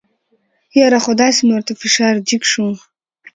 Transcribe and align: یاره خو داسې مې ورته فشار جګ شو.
یاره 0.79 0.99
خو 1.03 1.11
داسې 1.21 1.39
مې 1.45 1.53
ورته 1.55 1.73
فشار 1.81 2.15
جګ 2.29 2.43
شو. 2.51 2.67